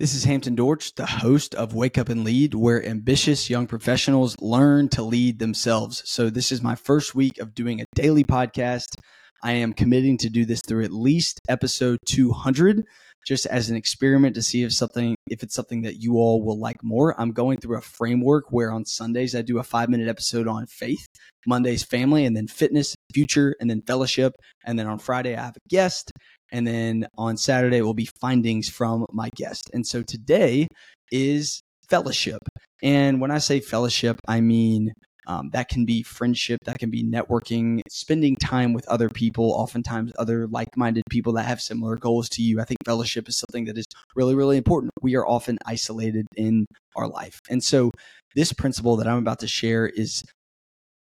This 0.00 0.14
is 0.14 0.24
Hampton 0.24 0.54
Dortch, 0.54 0.94
the 0.94 1.04
host 1.04 1.54
of 1.54 1.74
Wake 1.74 1.98
Up 1.98 2.08
and 2.08 2.24
Lead, 2.24 2.54
where 2.54 2.82
ambitious 2.82 3.50
young 3.50 3.66
professionals 3.66 4.34
learn 4.40 4.88
to 4.88 5.02
lead 5.02 5.38
themselves. 5.38 6.02
So, 6.06 6.30
this 6.30 6.50
is 6.50 6.62
my 6.62 6.74
first 6.74 7.14
week 7.14 7.36
of 7.38 7.54
doing 7.54 7.82
a 7.82 7.84
daily 7.94 8.24
podcast. 8.24 8.94
I 9.42 9.52
am 9.52 9.74
committing 9.74 10.16
to 10.16 10.30
do 10.30 10.46
this 10.46 10.62
through 10.66 10.84
at 10.84 10.90
least 10.90 11.42
episode 11.50 11.98
200 12.06 12.82
just 13.26 13.44
as 13.44 13.68
an 13.68 13.76
experiment 13.76 14.34
to 14.36 14.42
see 14.42 14.62
if 14.62 14.72
something 14.72 15.16
if 15.30 15.42
it's 15.42 15.54
something 15.54 15.82
that 15.82 16.00
you 16.00 16.14
all 16.14 16.42
will 16.42 16.58
like 16.58 16.82
more. 16.82 17.14
I'm 17.20 17.32
going 17.32 17.58
through 17.58 17.76
a 17.76 17.82
framework 17.82 18.44
where 18.50 18.72
on 18.72 18.86
Sundays 18.86 19.34
I 19.34 19.42
do 19.42 19.58
a 19.58 19.62
5-minute 19.62 20.08
episode 20.08 20.48
on 20.48 20.64
faith, 20.64 21.06
Mondays 21.46 21.82
family 21.82 22.24
and 22.24 22.34
then 22.34 22.46
fitness, 22.46 22.96
future 23.12 23.54
and 23.60 23.68
then 23.68 23.82
fellowship, 23.82 24.32
and 24.64 24.78
then 24.78 24.86
on 24.86 24.98
Friday 24.98 25.36
I 25.36 25.42
have 25.42 25.56
a 25.56 25.68
guest 25.68 26.10
and 26.52 26.66
then 26.66 27.06
on 27.16 27.36
Saturday 27.36 27.82
will 27.82 27.94
be 27.94 28.08
findings 28.20 28.68
from 28.68 29.06
my 29.12 29.30
guest. 29.36 29.70
And 29.72 29.86
so 29.86 30.02
today 30.02 30.66
is 31.10 31.62
fellowship. 31.88 32.40
And 32.82 33.20
when 33.20 33.30
I 33.30 33.38
say 33.38 33.60
fellowship, 33.60 34.20
I 34.28 34.40
mean 34.40 34.92
um, 35.26 35.50
that 35.52 35.68
can 35.68 35.84
be 35.84 36.02
friendship, 36.02 36.58
that 36.64 36.78
can 36.78 36.90
be 36.90 37.04
networking, 37.04 37.82
spending 37.88 38.34
time 38.34 38.72
with 38.72 38.88
other 38.88 39.08
people, 39.08 39.52
oftentimes 39.52 40.12
other 40.18 40.48
like 40.48 40.76
minded 40.76 41.04
people 41.08 41.34
that 41.34 41.44
have 41.44 41.60
similar 41.60 41.96
goals 41.96 42.28
to 42.30 42.42
you. 42.42 42.60
I 42.60 42.64
think 42.64 42.78
fellowship 42.84 43.28
is 43.28 43.38
something 43.38 43.66
that 43.66 43.78
is 43.78 43.86
really, 44.16 44.34
really 44.34 44.56
important. 44.56 44.90
We 45.02 45.14
are 45.16 45.26
often 45.26 45.58
isolated 45.66 46.26
in 46.36 46.66
our 46.96 47.06
life. 47.06 47.38
And 47.48 47.62
so, 47.62 47.90
this 48.34 48.52
principle 48.52 48.96
that 48.96 49.06
I'm 49.08 49.18
about 49.18 49.40
to 49.40 49.48
share 49.48 49.86
is 49.86 50.24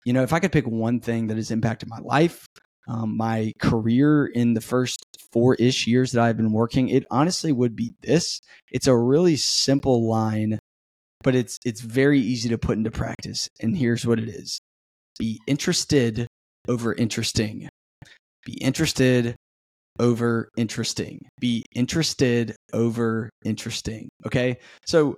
you 0.06 0.14
know, 0.14 0.24
if 0.24 0.32
I 0.32 0.40
could 0.40 0.54
pick 0.54 0.66
one 0.66 1.02
thing 1.02 1.28
that 1.28 1.36
has 1.36 1.52
impacted 1.52 1.90
my 1.90 2.00
life, 2.00 2.46
um, 2.88 3.18
my 3.18 3.54
career 3.60 4.26
in 4.28 4.54
the 4.54 4.62
first 4.62 5.04
four 5.32 5.56
ish 5.56 5.88
years 5.88 6.12
that 6.12 6.24
I've 6.24 6.38
been 6.38 6.52
working, 6.52 6.90
it 6.90 7.06
honestly 7.12 7.52
would 7.52 7.76
be 7.76 7.94
this. 8.02 8.42
It's 8.72 8.88
a 8.88 8.96
really 8.98 9.36
simple 9.36 10.08
line, 10.08 10.60
but 11.24 11.36
it's 11.36 11.58
it's 11.66 11.82
very 11.82 12.20
easy 12.20 12.50
to 12.50 12.58
put 12.58 12.78
into 12.78 12.92
practice. 12.92 13.50
And 13.62 13.78
here's 13.78 14.06
what 14.06 14.20
it 14.20 14.30
is: 14.30 14.60
be 15.20 15.40
interested 15.48 16.28
over 16.68 16.94
interesting. 16.94 17.70
Be 18.46 18.54
interested 18.62 19.36
over 20.00 20.50
interesting. 20.58 21.28
Be 21.40 21.66
interested 21.74 22.56
over 22.74 23.30
interesting. 23.44 24.10
Okay. 24.26 24.58
So 24.86 25.18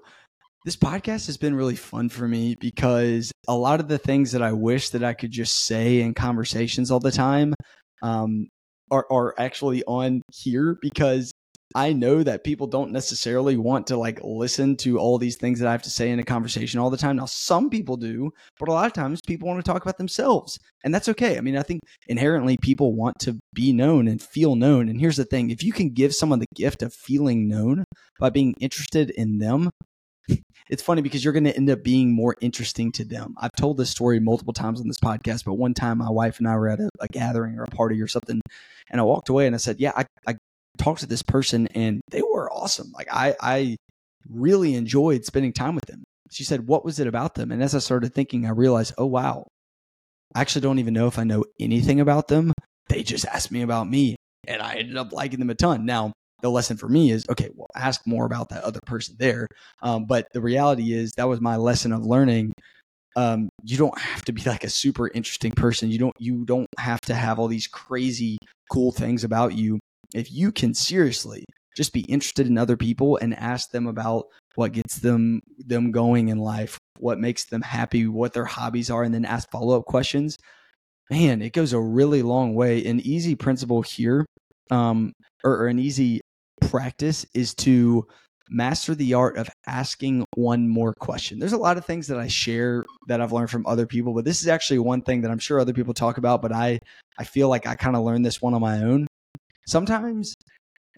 this 0.66 0.76
podcast 0.76 1.28
has 1.28 1.38
been 1.38 1.56
really 1.56 1.76
fun 1.76 2.10
for 2.10 2.28
me 2.28 2.56
because 2.60 3.32
a 3.48 3.56
lot 3.56 3.80
of 3.80 3.88
the 3.88 3.98
things 3.98 4.34
that 4.34 4.42
I 4.42 4.52
wish 4.52 4.90
that 4.90 5.04
I 5.04 5.14
could 5.14 5.32
just 5.32 5.66
say 5.66 6.02
in 6.02 6.14
conversations 6.14 6.92
all 6.92 7.00
the 7.00 7.12
time 7.12 7.54
um, 8.02 8.48
are, 8.92 9.06
are 9.10 9.34
actually 9.38 9.84
on 9.86 10.22
here 10.32 10.78
because 10.82 11.32
I 11.76 11.94
know 11.94 12.24
that 12.24 12.44
people 12.44 12.66
don't 12.66 12.92
necessarily 12.92 13.56
want 13.56 13.88
to 13.88 13.98
like 13.98 14.20
listen 14.24 14.76
to 14.78 14.98
all 14.98 15.20
these 15.20 15.36
things 15.36 15.60
that 15.60 15.68
I 15.68 15.72
have 15.72 15.84
to 15.84 15.90
say 15.90 16.10
in 16.10 16.20
a 16.20 16.24
conversation 16.24 16.80
all 16.80 16.90
the 16.90 16.98
time. 16.98 17.18
Now, 17.18 17.26
some 17.26 17.70
people 17.70 17.96
do, 17.96 18.32
but 18.60 18.70
a 18.70 18.72
lot 18.74 18.88
of 18.88 18.94
times 18.94 19.22
people 19.26 19.48
want 19.48 19.64
to 19.64 19.72
talk 19.72 19.84
about 19.84 20.00
themselves, 20.00 20.58
and 20.84 20.94
that's 20.94 21.10
okay. 21.10 21.38
I 21.38 21.42
mean, 21.42 21.56
I 21.56 21.62
think 21.62 21.82
inherently 22.08 22.58
people 22.58 22.96
want 22.96 23.20
to 23.20 23.38
be 23.54 23.72
known 23.72 24.08
and 24.08 24.20
feel 24.20 24.56
known. 24.56 24.90
And 24.90 25.00
here's 25.00 25.18
the 25.18 25.26
thing 25.26 25.52
if 25.52 25.64
you 25.64 25.72
can 25.72 25.90
give 25.90 26.16
someone 26.16 26.40
the 26.40 26.48
gift 26.56 26.82
of 26.82 26.92
feeling 26.92 27.48
known 27.48 27.84
by 28.20 28.32
being 28.32 28.56
interested 28.60 29.12
in 29.12 29.38
them, 29.38 29.70
it's 30.70 30.84
funny 30.84 31.02
because 31.02 31.24
you're 31.24 31.34
going 31.34 31.46
to 31.46 31.56
end 31.56 31.70
up 31.70 31.84
being 31.84 32.14
more 32.14 32.36
interesting 32.42 32.92
to 32.94 33.04
them. 33.04 33.36
I've 33.40 33.56
told 33.58 33.78
this 33.78 33.90
story 33.90 34.20
multiple 34.20 34.54
times 34.54 34.80
on 34.80 34.88
this 34.88 35.00
podcast, 35.00 35.44
but 35.44 35.56
one 35.56 35.74
time 35.74 35.98
my 35.98 36.10
wife 36.10 36.38
and 36.40 36.48
I 36.48 36.56
were 36.56 36.70
at 36.70 36.80
a, 36.80 36.90
a 37.00 37.08
gathering 37.08 37.58
or 37.58 37.64
a 37.64 37.68
party 37.68 38.02
or 38.02 38.08
something, 38.08 38.40
and 38.90 39.02
I 39.02 39.04
walked 39.04 39.30
away 39.30 39.48
and 39.48 39.56
I 39.56 39.58
said, 39.58 39.80
"Yeah, 39.80 39.94
I, 39.96 40.06
I 40.28 40.38
talked 40.78 41.02
to 41.02 41.08
this 41.08 41.24
person 41.24 41.68
and 41.68 42.02
they 42.12 42.22
were 42.22 42.52
awesome. 42.52 42.92
Like 42.94 43.08
I, 43.12 43.36
I 43.42 43.78
really 44.30 44.76
enjoyed 44.76 45.26
spending 45.26 45.54
time 45.54 45.76
with 45.76 45.86
them." 45.86 46.04
She 46.32 46.44
said, 46.44 46.68
"What 46.68 46.86
was 46.86 47.00
it 47.00 47.08
about 47.08 47.36
them?" 47.36 47.52
And 47.52 47.64
as 47.64 47.74
I 47.74 47.80
started 47.80 48.14
thinking, 48.14 48.46
I 48.46 48.52
realized, 48.52 48.94
"Oh 48.98 49.08
wow, 49.08 49.48
I 50.36 50.42
actually 50.42 50.62
don't 50.62 50.80
even 50.80 50.94
know 50.94 51.08
if 51.08 51.18
I 51.18 51.24
know 51.24 51.46
anything 51.60 52.00
about 52.00 52.28
them. 52.28 52.54
They 52.90 53.04
just 53.04 53.26
asked 53.26 53.52
me 53.52 53.64
about 53.64 53.90
me, 53.90 54.16
and 54.48 54.62
I 54.62 54.76
ended 54.76 54.98
up 54.98 55.12
liking 55.12 55.40
them 55.40 55.50
a 55.50 55.56
ton." 55.56 55.86
Now 55.86 56.14
the 56.42 56.50
lesson 56.50 56.78
for 56.78 56.88
me 56.88 57.12
is 57.12 57.26
okay 57.30 57.50
well 57.56 57.68
ask 57.76 58.02
more 58.06 58.26
about 58.26 58.50
that 58.50 58.64
other 58.64 58.80
person 58.86 59.16
there. 59.20 59.48
Um, 59.82 60.06
but 60.06 60.28
the 60.34 60.42
reality 60.42 60.94
is 60.94 61.12
that 61.14 61.28
was 61.28 61.42
my 61.42 61.58
lesson 61.58 61.92
of 61.92 62.06
learning 62.06 62.54
um, 63.16 63.50
you 63.64 63.78
don't 63.78 63.98
have 63.98 64.24
to 64.26 64.32
be 64.32 64.44
like 64.44 64.64
a 64.64 64.70
super 64.70 65.10
interesting 65.10 65.52
person. 65.52 65.90
You 65.90 65.98
don't 65.98 66.16
you 66.20 66.46
don't 66.46 66.68
have 66.78 67.02
to 67.02 67.16
have 67.16 67.40
all 67.40 67.48
these 67.48 67.68
crazy 67.68 68.38
cool 68.72 68.92
things 68.92 69.24
about 69.24 69.56
you. 69.56 69.80
If 70.14 70.32
you 70.32 70.52
can 70.52 70.74
seriously 70.74 71.44
just 71.76 71.94
be 71.94 72.02
interested 72.02 72.48
in 72.48 72.58
other 72.58 72.78
people 72.78 73.18
and 73.18 73.34
ask 73.36 73.72
them 73.72 73.88
about 73.88 74.26
what 74.56 74.74
gets 74.74 75.00
them 75.00 75.42
them 75.58 75.92
going 75.92 76.30
in 76.30 76.38
life 76.38 76.78
what 76.98 77.20
makes 77.20 77.46
them 77.46 77.62
happy 77.62 78.06
what 78.08 78.34
their 78.34 78.46
hobbies 78.46 78.90
are 78.90 79.04
and 79.04 79.14
then 79.14 79.24
ask 79.24 79.50
follow-up 79.52 79.86
questions 79.86 80.38
man 81.10 81.42
it 81.42 81.54
goes 81.54 81.74
a 81.74 81.80
really 81.80 82.22
long 82.22 82.54
way. 82.56 82.84
An 82.86 83.00
easy 83.00 83.36
principle 83.36 83.82
here 83.82 84.26
um, 84.72 85.14
or, 85.44 85.64
or, 85.64 85.68
an 85.68 85.80
easy 85.80 86.22
practice 86.62 87.26
is 87.34 87.54
to 87.56 88.08
master 88.50 88.96
the 88.96 89.14
art 89.14 89.38
of 89.38 89.50
asking 89.68 90.26
one 90.36 90.68
more 90.68 90.94
question. 90.94 91.40
There's 91.40 91.54
a 91.54 91.58
lot 91.58 91.78
of 91.78 91.86
things 91.86 92.08
that 92.08 92.20
I 92.20 92.28
share 92.28 92.84
that 93.08 93.22
I've 93.22 93.32
learned 93.32 93.52
from 93.52 93.66
other 93.68 93.86
people, 93.86 94.14
but 94.14 94.26
this 94.26 94.42
is 94.42 94.48
actually 94.48 94.80
one 94.80 95.02
thing 95.02 95.22
that 95.22 95.32
I'm 95.32 95.40
sure 95.40 95.60
other 95.60 95.74
people 95.74 95.94
talk 95.94 96.18
about, 96.18 96.42
but 96.42 96.52
I 96.52 96.80
I 97.18 97.24
feel 97.24 97.50
like 97.50 97.68
I 97.68 97.76
kind 97.76 97.96
of 97.96 98.04
learned 98.04 98.26
this 98.26 98.42
one 98.42 98.54
on 98.54 98.62
my 98.62 98.82
own. 98.82 99.08
Sometimes 99.68 100.34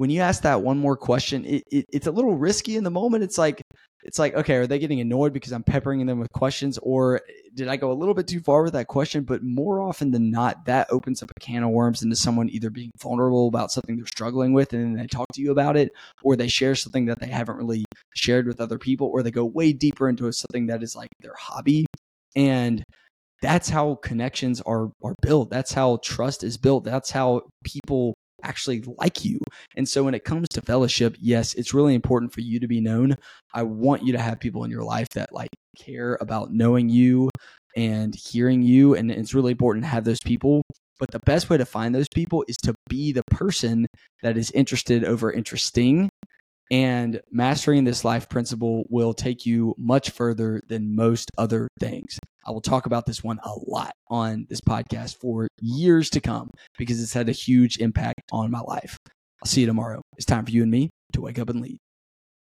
when 0.02 0.10
you 0.10 0.20
ask 0.20 0.42
that 0.42 0.64
one 0.64 0.80
more 0.80 0.98
question, 0.98 1.46
it, 1.46 1.64
it, 1.72 1.86
it's 1.94 2.08
a 2.08 2.12
little 2.12 2.36
risky 2.36 2.76
in 2.76 2.84
the 2.84 2.90
moment. 2.90 3.24
It's 3.24 3.38
like 3.38 3.62
it's 4.04 4.18
like, 4.18 4.34
okay, 4.34 4.56
are 4.56 4.66
they 4.66 4.80
getting 4.80 5.00
annoyed 5.00 5.32
because 5.32 5.52
I'm 5.52 5.62
peppering 5.62 6.04
them 6.08 6.18
with 6.18 6.32
questions, 6.32 6.80
or 6.82 7.22
did 7.54 7.68
I 7.68 7.76
go 7.76 7.92
a 7.92 7.94
little 7.94 8.16
bit 8.16 8.26
too 8.26 8.40
far 8.40 8.64
with 8.64 8.74
that 8.74 8.88
question? 8.88 9.24
But 9.24 9.44
more 9.44 9.80
often 9.80 10.10
than 10.10 10.32
not, 10.32 10.66
that 10.66 10.88
opens 10.90 11.22
up 11.22 11.30
a 11.30 11.40
can 11.40 11.62
of 11.62 11.70
worms 11.70 12.02
into 12.02 12.16
someone 12.16 12.50
either 12.50 12.72
being 12.72 12.90
vulnerable 13.00 13.48
about 13.48 13.72
something 13.72 13.96
they're 13.96 14.08
struggling 14.08 14.54
with 14.54 14.74
and 14.74 14.84
then 14.84 14.94
they 15.04 15.06
talk 15.06 15.28
to 15.34 15.42
you 15.42 15.52
about 15.52 15.78
it, 15.78 15.92
or 16.24 16.36
they 16.36 16.48
share 16.48 16.74
something 16.74 17.06
that 17.06 17.20
they 17.20 17.28
haven't 17.28 17.58
really 17.58 17.86
shared 18.16 18.48
with 18.48 18.60
other 18.60 18.80
people, 18.80 19.06
or 19.06 19.22
they 19.22 19.30
go 19.30 19.46
way 19.46 19.72
deeper 19.72 20.10
into 20.10 20.32
something 20.32 20.66
that 20.66 20.82
is 20.82 20.96
like 20.96 21.10
their 21.20 21.36
hobby. 21.38 21.86
And 22.36 22.84
that's 23.44 23.70
how 23.70 24.00
connections 24.02 24.62
are 24.62 24.90
are 25.04 25.14
built. 25.22 25.52
That's 25.52 25.74
how 25.74 26.00
trust 26.02 26.44
is 26.44 26.58
built. 26.58 26.86
That's 26.86 27.12
how 27.12 27.44
people 27.64 28.16
actually 28.44 28.84
like 28.98 29.24
you. 29.26 29.40
And 29.76 29.88
so 29.88 30.04
when 30.04 30.14
it 30.14 30.24
comes 30.24 30.50
to 30.50 30.62
fellowship, 30.62 31.16
yes, 31.20 31.54
it's 31.54 31.74
really 31.74 31.96
important 31.96 32.34
for 32.34 32.42
you 32.42 32.60
to 32.60 32.68
be 32.68 32.82
known. 32.82 33.16
I 33.54 33.64
want 33.64 34.04
you 34.04 34.14
to 34.14 34.20
have 34.20 34.40
people 34.40 34.64
in 34.64 34.72
your 34.72 34.84
life 34.84 35.10
that 35.10 35.34
like 35.34 35.50
care 35.78 36.18
about 36.22 36.54
knowing 36.54 36.90
you 36.90 37.30
and 37.76 38.14
hearing 38.16 38.62
you. 38.62 38.96
And 38.96 39.12
it's 39.12 39.34
really 39.34 39.52
important 39.52 39.86
to 39.86 39.90
have 39.90 40.04
those 40.04 40.20
people. 40.20 40.62
But 41.00 41.12
the 41.12 41.20
best 41.20 41.50
way 41.50 41.58
to 41.58 41.66
find 41.66 41.96
those 41.96 42.10
people 42.14 42.46
is 42.48 42.58
to 42.58 42.76
be 42.88 43.12
the 43.12 43.24
person 43.32 43.88
that 44.22 44.38
is 44.38 44.52
interested 44.52 45.04
over 45.04 45.32
interesting 45.32 46.10
and 46.72 47.20
mastering 47.30 47.84
this 47.84 48.06
life 48.06 48.30
principle 48.30 48.86
will 48.90 49.14
take 49.14 49.46
you 49.46 49.76
much 49.78 50.12
further 50.12 50.62
than 50.70 50.96
most 50.96 51.30
other 51.38 51.68
things. 51.82 52.18
I 52.48 52.52
will 52.52 52.62
talk 52.62 52.86
about 52.86 53.06
this 53.06 53.22
one 53.22 53.40
a 53.44 53.52
lot 53.68 53.92
on 54.08 54.48
this 54.50 54.62
podcast 54.62 55.18
for 55.20 55.50
years 55.60 56.10
to 56.12 56.22
come 56.22 56.50
because 56.78 57.04
it's 57.04 57.14
had 57.14 57.28
a 57.28 57.34
huge 57.34 57.78
impact 57.80 58.21
on 58.32 58.52
my 58.52 58.62
life. 58.62 58.98
I'll 59.42 59.48
see 59.48 59.62
you 59.62 59.68
tomorrow. 59.68 60.02
It's 60.18 60.26
time 60.26 60.46
for 60.46 60.52
you 60.52 60.64
and 60.64 60.72
me 60.72 60.90
to 61.14 61.22
wake 61.22 61.40
up 61.40 61.50
and 61.50 61.62
lead. 61.62 61.78